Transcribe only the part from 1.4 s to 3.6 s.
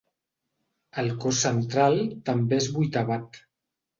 central també és vuitavat.